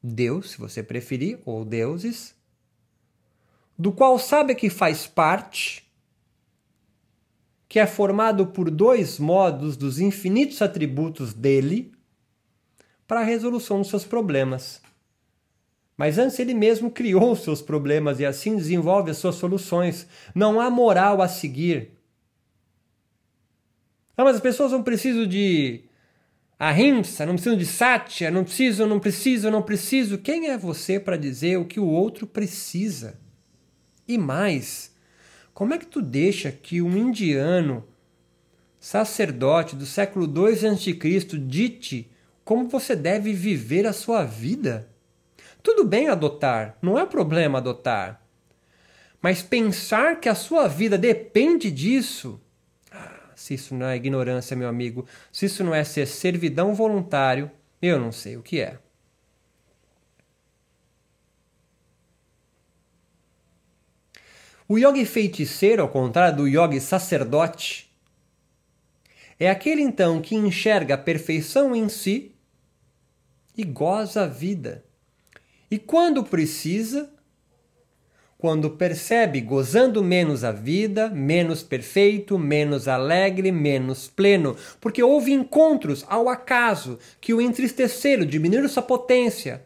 Deus, 0.02 0.52
se 0.52 0.58
você 0.58 0.82
preferir, 0.82 1.40
ou 1.44 1.62
deuses, 1.62 2.34
do 3.78 3.92
qual 3.92 4.18
sabe 4.18 4.54
que 4.54 4.70
faz 4.70 5.06
parte, 5.06 5.86
que 7.68 7.78
é 7.78 7.86
formado 7.86 8.46
por 8.46 8.70
dois 8.70 9.18
modos 9.18 9.76
dos 9.76 10.00
infinitos 10.00 10.62
atributos 10.62 11.34
dele 11.34 11.92
para 13.06 13.20
a 13.20 13.24
resolução 13.24 13.78
dos 13.78 13.90
seus 13.90 14.04
problemas. 14.04 14.80
Mas 15.94 16.16
antes 16.16 16.38
ele 16.38 16.54
mesmo 16.54 16.90
criou 16.90 17.32
os 17.32 17.40
seus 17.40 17.60
problemas 17.60 18.20
e 18.20 18.24
assim 18.24 18.56
desenvolve 18.56 19.10
as 19.10 19.18
suas 19.18 19.34
soluções. 19.34 20.06
Não 20.34 20.58
há 20.58 20.70
moral 20.70 21.20
a 21.20 21.28
seguir. 21.28 21.90
Não, 24.16 24.24
mas 24.24 24.36
as 24.36 24.42
pessoas 24.42 24.72
não 24.72 24.82
precisam 24.82 25.26
de 25.26 25.84
ahimsa, 26.62 27.26
não 27.26 27.34
preciso 27.34 27.56
de 27.56 27.66
satya, 27.66 28.30
não 28.30 28.44
preciso, 28.44 28.86
não 28.86 29.00
preciso, 29.00 29.50
não 29.50 29.62
preciso. 29.62 30.18
Quem 30.18 30.48
é 30.48 30.56
você 30.56 31.00
para 31.00 31.16
dizer 31.16 31.56
o 31.56 31.64
que 31.64 31.80
o 31.80 31.88
outro 31.88 32.24
precisa? 32.24 33.18
E 34.06 34.16
mais, 34.16 34.94
como 35.52 35.74
é 35.74 35.78
que 35.78 35.86
tu 35.86 36.00
deixa 36.00 36.52
que 36.52 36.80
um 36.80 36.96
indiano, 36.96 37.84
sacerdote 38.78 39.74
do 39.74 39.84
século 39.84 40.24
II 40.24 40.68
a.C., 40.68 41.38
dite 41.38 42.08
como 42.44 42.68
você 42.68 42.94
deve 42.94 43.32
viver 43.32 43.84
a 43.84 43.92
sua 43.92 44.24
vida? 44.24 44.88
Tudo 45.64 45.84
bem 45.84 46.08
adotar, 46.08 46.78
não 46.80 46.96
é 46.96 47.04
problema 47.04 47.58
adotar. 47.58 48.24
Mas 49.20 49.42
pensar 49.42 50.20
que 50.20 50.28
a 50.28 50.34
sua 50.34 50.68
vida 50.68 50.96
depende 50.96 51.72
disso 51.72 52.40
se 53.42 53.54
isso 53.54 53.74
não 53.74 53.86
é 53.86 53.96
ignorância, 53.96 54.56
meu 54.56 54.68
amigo, 54.68 55.04
se 55.32 55.46
isso 55.46 55.64
não 55.64 55.74
é 55.74 55.82
ser 55.82 56.06
servidão 56.06 56.74
voluntário, 56.74 57.50
eu 57.80 57.98
não 57.98 58.12
sei 58.12 58.36
o 58.36 58.42
que 58.42 58.60
é. 58.60 58.78
O 64.68 64.78
yogi 64.78 65.04
feiticeiro, 65.04 65.82
ao 65.82 65.88
contrário 65.88 66.36
do 66.36 66.48
yogi 66.48 66.80
sacerdote, 66.80 67.92
é 69.40 69.50
aquele 69.50 69.82
então 69.82 70.22
que 70.22 70.36
enxerga 70.36 70.94
a 70.94 70.98
perfeição 70.98 71.74
em 71.74 71.88
si 71.88 72.36
e 73.56 73.64
goza 73.64 74.22
a 74.22 74.26
vida. 74.28 74.84
E 75.68 75.80
quando 75.80 76.22
precisa, 76.22 77.11
quando 78.42 78.70
percebe 78.70 79.40
gozando 79.40 80.02
menos 80.02 80.42
a 80.42 80.50
vida, 80.50 81.08
menos 81.08 81.62
perfeito, 81.62 82.36
menos 82.36 82.88
alegre, 82.88 83.52
menos 83.52 84.08
pleno, 84.08 84.56
porque 84.80 85.00
houve 85.00 85.30
encontros 85.30 86.04
ao 86.08 86.28
acaso 86.28 86.98
que 87.20 87.32
o 87.32 87.40
entristeceram, 87.40 88.26
diminuíram 88.26 88.68
sua 88.68 88.82
potência, 88.82 89.64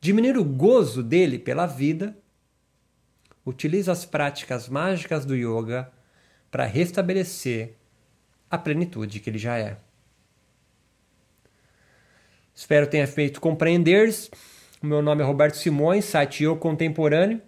diminuir 0.00 0.36
o 0.36 0.42
gozo 0.42 1.04
dele 1.04 1.38
pela 1.38 1.66
vida, 1.66 2.18
utiliza 3.46 3.92
as 3.92 4.04
práticas 4.04 4.68
mágicas 4.68 5.24
do 5.24 5.36
yoga 5.36 5.88
para 6.50 6.64
restabelecer 6.64 7.76
a 8.50 8.58
plenitude 8.58 9.20
que 9.20 9.30
ele 9.30 9.38
já 9.38 9.56
é. 9.56 9.76
Espero 12.52 12.88
tenha 12.88 13.06
feito 13.06 13.40
compreender. 13.40 14.12
O 14.82 14.86
meu 14.86 15.00
nome 15.00 15.22
é 15.22 15.24
Roberto 15.24 15.54
Simões, 15.54 16.06
site 16.06 16.42
Eu 16.42 16.56
Contemporâneo. 16.56 17.40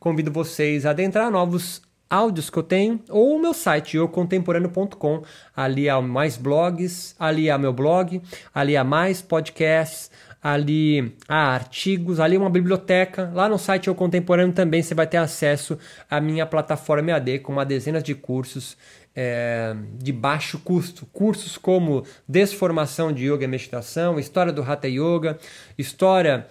Convido 0.00 0.32
vocês 0.32 0.84
a 0.84 0.90
adentrar 0.90 1.30
novos 1.30 1.80
áudios 2.10 2.50
que 2.50 2.58
eu 2.58 2.62
tenho 2.64 3.00
ou 3.08 3.36
o 3.36 3.40
meu 3.40 3.54
site 3.54 3.96
eucontemporâneo.com. 3.96 5.22
Ali 5.54 5.88
há 5.88 6.00
mais 6.02 6.36
blogs, 6.36 7.14
ali 7.20 7.48
há 7.48 7.56
meu 7.56 7.72
blog, 7.72 8.20
ali 8.52 8.76
há 8.76 8.82
mais 8.82 9.22
podcasts, 9.22 10.10
ali 10.42 11.16
há 11.28 11.54
artigos, 11.54 12.18
ali 12.18 12.36
uma 12.36 12.50
biblioteca. 12.50 13.30
Lá 13.32 13.48
no 13.48 13.58
site 13.58 13.86
Eu 13.86 13.94
Contemporâneo 13.94 14.52
também 14.52 14.82
você 14.82 14.92
vai 14.92 15.06
ter 15.06 15.18
acesso 15.18 15.78
à 16.10 16.20
minha 16.20 16.46
plataforma 16.46 17.12
EAD 17.12 17.38
com 17.38 17.52
uma 17.52 17.64
dezena 17.64 18.02
de 18.02 18.12
cursos 18.12 18.76
é, 19.16 19.74
de 19.94 20.12
baixo 20.12 20.58
custo. 20.58 21.06
Cursos 21.06 21.56
como 21.56 22.04
Desformação 22.28 23.10
de 23.10 23.24
Yoga 23.24 23.44
e 23.44 23.48
Meditação, 23.48 24.20
História 24.20 24.52
do 24.52 24.62
Hatha 24.62 24.86
Yoga, 24.86 25.38
História 25.78 26.46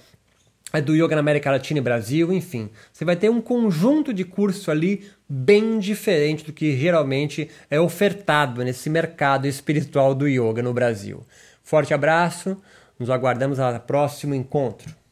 do 0.82 0.96
yoga 0.96 1.16
na 1.16 1.22
América 1.22 1.52
Latina 1.52 1.80
e 1.80 1.82
Brasil, 1.82 2.32
enfim. 2.34 2.70
Você 2.92 3.06
vai 3.06 3.16
ter 3.16 3.30
um 3.30 3.42
conjunto 3.42 4.14
de 4.14 4.24
curso 4.24 4.72
ali 4.72 5.06
bem 5.28 5.80
diferente 5.80 6.46
do 6.46 6.54
que 6.54 6.78
geralmente 6.78 7.50
é 7.70 7.80
ofertado 7.80 8.64
nesse 8.64 8.90
mercado 8.90 9.48
espiritual 9.48 10.14
do 10.14 10.28
yoga 10.28 10.62
no 10.62 10.74
Brasil. 10.74 11.24
Forte 11.64 11.94
abraço, 11.94 12.62
nos 13.00 13.10
aguardamos 13.10 13.60
ao 13.60 13.80
próximo 13.80 14.36
encontro. 14.36 15.05